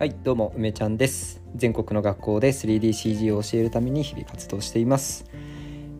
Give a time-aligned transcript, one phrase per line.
[0.00, 1.42] はいどうも梅ちゃんです。
[1.54, 5.26] 全国の学校で 3DCG を教えるために日々活動しています、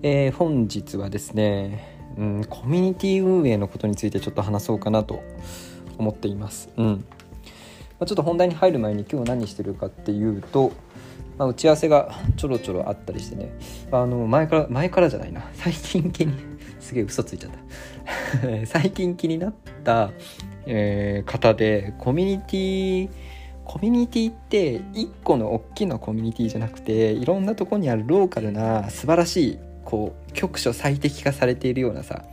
[0.01, 5.23] えー、本日はですね、うん、コミュニティ運営のことについてちょっと話そうかなと
[5.99, 6.71] 思っています。
[6.79, 6.95] うん、ま
[8.01, 10.73] あ、ちょっと本題に入る前に今日何してるかっていうと
[11.37, 13.53] まあ、打ち合わせがちょろちょろあったりしてね。
[13.93, 15.47] あの前から前からじゃないな。
[15.53, 16.33] 最近気に
[16.81, 18.65] すげえ嘘ついちゃった。
[18.65, 19.55] 最近気になっ
[19.85, 20.11] た、
[20.65, 23.11] えー、方でコミュニティ
[23.71, 32.25] コミュニティって1個の大きなコミュニティじゃなくていろんなとこにあるローカルな素晴らしいこう局所最適化されているようなさ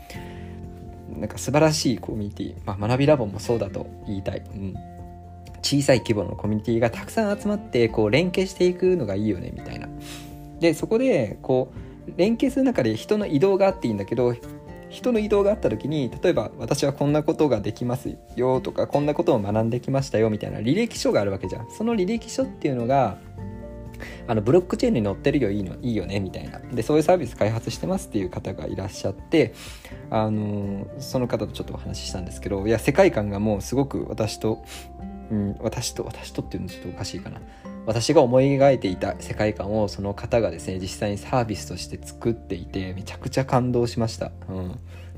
[1.15, 4.73] なんか素晴らしいコミュニティ、まあ、学びラボもそうだと言いたい、うん、
[5.61, 9.87] 小さい規模のコミュニティがたくさん集まってこう連携していくのがいいよねみたいな。
[10.59, 11.71] でそこでこ
[12.07, 14.33] う連携する中で人の移動があっていいんだけど
[14.89, 21.69] 人の移動があった時に例えば私はこんなことができますよとかこんなことを学んできましたよみたいな履歴書があるわけじゃん。
[21.71, 23.17] その履歴書っていうのが
[24.27, 26.59] あのブロックチェーンに載ってるよいいのいいよねみたいな。
[26.59, 29.53] でそういうサービス開発してますっていう方がいらっしゃって
[30.09, 34.63] あのその方とちょっとお話ししたんですけどいや世界観がもうすごく私と、
[35.31, 37.41] うん、私と私とっていうのちょっとおかしいかな。
[37.87, 44.75] 私が思い描いていた世界観をその方がですね実際にサービスとして作っていてめちゃくちゃ感動しました、うん、め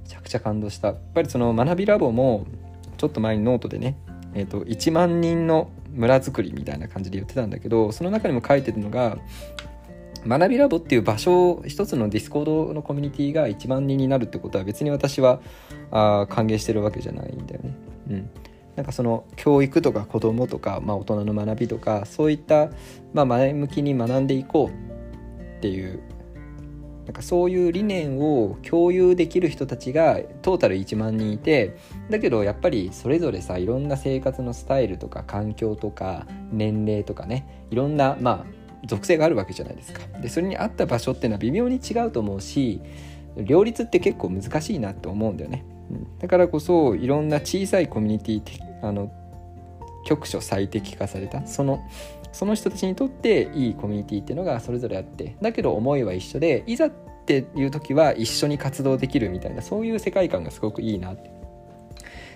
[0.08, 0.90] ちゃくちゃ感動した。
[0.90, 2.46] やっぱりその学びラボも
[2.98, 3.98] ちょっと前にノートでね、
[4.36, 9.18] えーと、1万人の村づくりみたいな感じで言ってたんだけどその中にも書いてるのが
[10.28, 15.42] 学びラボっていう場所一つのディスコードのコミュニティが1万人になるってことは別に私は
[15.90, 17.76] あ歓迎してるわけじゃないんだよね。
[18.10, 18.30] うん、
[18.80, 22.70] なんかその教育とか子どもとか、まあ、大人の学びとかそういった、
[23.14, 26.02] まあ、前向きに学んでいこうっていう
[27.04, 31.76] なんかそういう理念を共有できる人たちがトータル1万人いて
[32.10, 40.00] だけどやっぱりそれぞれさいろんな生活のスタイルとか環境とか年齢とかねいろんなまあ属性があるわけじゃないですか。
[40.22, 42.80] でそれに合った場所っていうのは微妙に違うと思うし
[43.36, 45.66] 両立って結構難しいなと思うんだよね。
[46.20, 49.12] だからこそいろんな小さいコミュニティあの
[50.06, 51.46] 局所最適化された。
[51.46, 51.82] その
[52.32, 55.36] その人たちにとっていいコミュニティっていうのがそれぞれあって。
[55.42, 56.92] だけど思いは一緒でいざっ
[57.26, 61.32] ていう時は一緒に活動できるみたいなそういう世界観がすごくいいなって。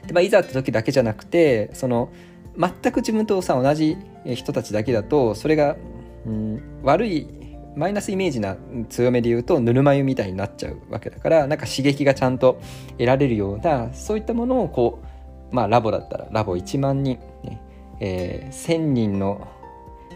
[0.08, 2.10] で、まあ、いざって時だけじゃなくてその
[2.58, 5.76] 全く自分とさ同じ人たちだけだとそれが、
[6.26, 7.28] うん、悪い
[7.76, 8.56] マイナスイメージな
[8.90, 12.60] 強めで言うとぬるま湯みたいになっちゃうわけだからなんか刺激がちゃんと
[12.92, 15.13] 得られるようなそういったものをこう
[15.54, 17.62] まあラボだったらラボ1万人、ね。
[18.00, 19.48] えー、1000人の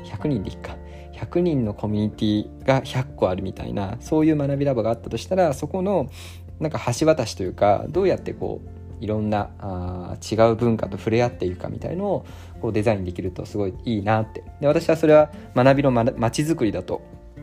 [0.03, 0.75] 100人でいいか。
[1.13, 6.09] 100人のコミュニティが100個あるみたいなそういう学びラボがあったとしたらそこの
[6.59, 12.25] なんか橋渡しというかどうやってこういろんなあ違う文化と触れ合っていくかみたいのを
[12.61, 14.43] こうデザインできるとすごいいいなって。
[14.59, 17.01] で私はそれは学びのまちづくりだと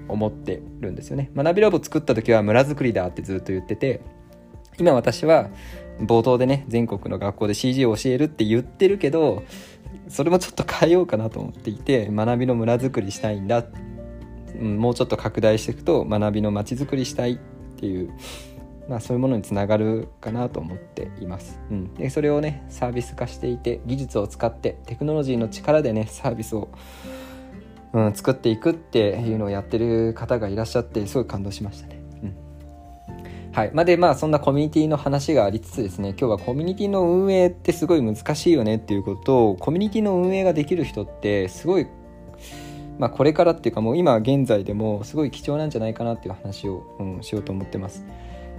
[0.09, 1.31] 思ってるんですよね。
[1.34, 4.00] 学びラボ作った時は村づくりだってずっと言ってて
[4.79, 5.49] 今私は
[6.01, 9.45] 冒頭でね全国の学校で CG を教えるって言ってるけど
[10.09, 13.65] それもちょっと変えようかなと思っていて学びの村づくりしたいんだ、
[14.61, 17.39] うん、もうちょっと拡大していくと学びの街づくりしたいっ
[17.79, 18.12] ていう、
[18.89, 26.69] まあ、そういうものにつながるかなと思っています、うん、でそれをねサービス化していて技術を使ってテクノロジーの力でねサービスを、
[27.93, 32.03] うん、作っていくっていうのをやってる方がいらっしゃってすごい感動しましたね。
[33.54, 33.70] はい。
[33.72, 41.87] まあ、で、まあ、そんなコミュニティの話がありつつですね、今日はコミュニティの運営ってすごい難しいよねっていうことを、コミュニティの運営ができる人ってすごい、
[42.98, 48.04] まあ、これからっていうかもう今現在でもすごい貴重なんじゃないかなっていう話を、うん、しようと思ってます。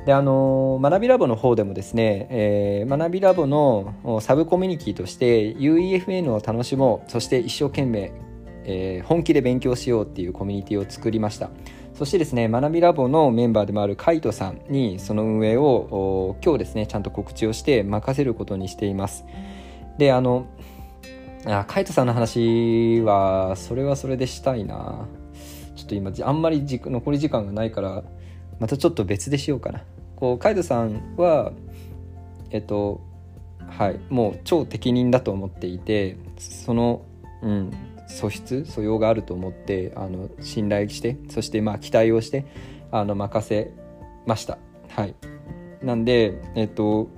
[0.05, 8.11] であの学びラボの方でもですね、えー、学びラボのサブコミュニティとして UEFN を楽しもうそして一生懸命、
[8.65, 11.49] えー、本気で勉強しようっていうコミュニティを作りました。
[11.93, 19.25] そしてですね学びラボのメンバーでもあるカイトさんにその運営を今日ですねちゃんと告知をして任せることにしています。
[19.97, 20.47] であの
[21.45, 25.07] あカイトさんの話はそれはそれでしたいな。
[25.75, 28.03] ちょっと今あんまり残り時間がないから
[28.59, 29.83] またちょっと別でしようかな。
[30.15, 31.51] こうカイトさんは
[32.49, 33.01] えっと
[33.67, 37.03] はいもう超適任だと思っていてその
[37.41, 37.71] うん
[38.07, 42.45] 素質素養があると思ってあの信頼してそしてまあ期待をして
[42.91, 43.71] あの任せ
[44.25, 44.57] ました。
[44.89, 45.15] はい。
[45.81, 47.09] なんでえっと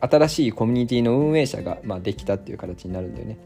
[0.00, 3.38] 新しいコミュニティの運営者が、まあ、できたっていう形になるんだよね。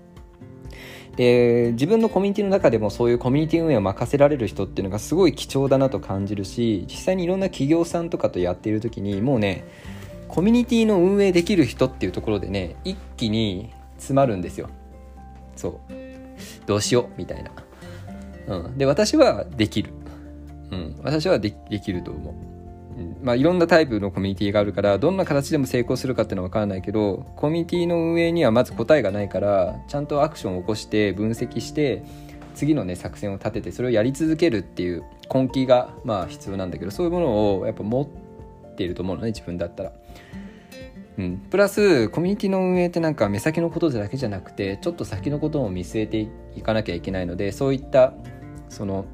[1.17, 9.65] で自分のコミュニティの中でもそういうコミュニティ運営を任せられる人っていうのがすごい貴重だなと感じるし実際にいろんな企業さんとかとやっている時にもうね
[10.29, 14.69] コミュニティの運営できる人っていうところでね一気に詰まるんですよ。
[15.57, 16.06] そう。
[16.67, 17.51] どうしようみたいな、
[18.49, 19.93] うん、で私はできる、
[20.71, 22.35] うん、私はできると思う、
[23.01, 23.17] うん。
[23.23, 32.03] まあ、いろんなタイプのコミュニティがあるからどんな形でも成功するかっていうのは分からないけどコミュニティの運営にはまず答えがないからちゃんとアクションを起こして分析して
[32.55, 39.93] 次のね作戦を立ててそれをやり続けるっていう根気がまあ必要なんだけどそういうものをやっぱ持っていると思うのね自分だったら。
[41.19, 48.13] うん、プラスコミュニティの運営ってなんか目先のことだけじゃなくてちょっと先のことも見据えていかなきゃいけないのでそういった
[48.69, 49.07] その、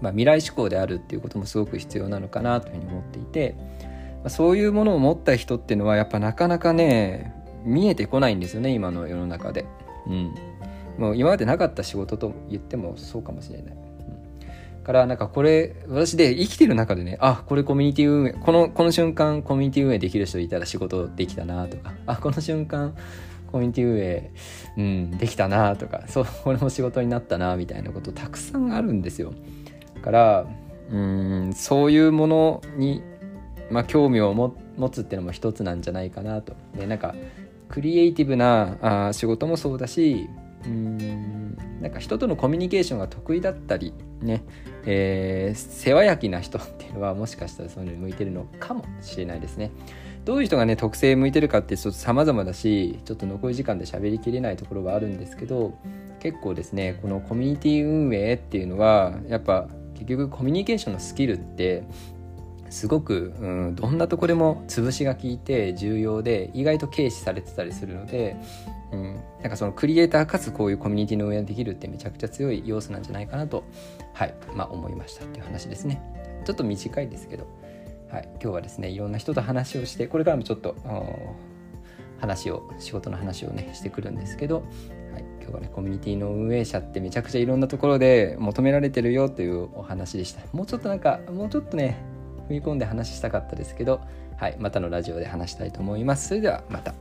[0.00, 9.66] まあ、未来志向であるっていうこともすごく必要なのかなというふうに思っていて、まあ、そういうものを持った人っていうのはやっぱなかなかね見えてこないんですよね今の世の中で。
[10.06, 10.34] うん、
[10.98, 13.81] もう今までなかった仕事と言ってもそうかもしれない。
[14.82, 22.94] からなんかこれ私で生きてる中でねあこれコミュニティ運営このこの瞬間コミュニティ運営できる人いたら仕事できたなとかあこの瞬間
[23.50, 24.32] コミュニティ運営、
[24.76, 29.32] うん、できたなとかそうこれも仕事になったなみたいなことたくさんあるんですよ。
[29.94, 30.46] だから
[30.90, 33.02] うんそういうものに、
[33.70, 36.54] まあ、興味を持つっていうのも一つなんじゃないかなと。
[36.76, 37.14] でなんか
[37.68, 40.28] クリエイティブなあ仕事もそうだし
[40.66, 44.44] うんなんか人とのコミュニケーションが得意だったりね、
[44.86, 49.70] えー、世話焼きな人っていうのはもしかしたらそういうのに向いてるのかもしれないですね。
[50.24, 55.76] どういう人がね特性向いてるかってちょっと様々だしちょっと残り時間で喋りきれないところはあるんですけど
[56.20, 61.82] 結構ですねこのコミュニティ運営っていうのはやっぱ結局コミュニケーションのスキルって
[62.70, 68.36] すごく、うん、どんなとこでも潰しが効いて重要で意外と軽視されてたりするので
[68.92, 73.64] うん、なんかそのクリエイターかつこういうコミュニティの運営ができるってめちゃくちゃ強い要素なんじゃないかなと、
[74.12, 74.34] はい。
[74.54, 76.00] まあ、思いましたっていう話ですね。
[76.44, 77.46] ちょっと短いですけど、
[78.10, 80.76] はい、今日はですねいろんな人と話をしてこれからもちょっと
[82.20, 84.56] 話を仕事の話をねしてくるんですけど、
[85.12, 90.42] はい、今日はねコミュニティの運営者ってめちゃくちゃいろんなところで求められてるよというお話でした。
[90.52, 91.96] もうちょっとなんかもうちょっとね
[92.48, 94.00] 踏み込んで話したかったですけど、
[94.36, 96.28] はい、またのラジオで話したいと思います。
[96.28, 96.94] それではまた。